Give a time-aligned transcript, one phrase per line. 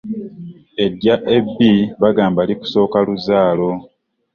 [0.85, 3.71] Eddya ebbi bagamba likusooka luzaalo.